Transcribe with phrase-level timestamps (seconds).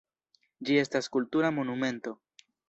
[0.69, 2.17] Ĝi estas kultura monumento.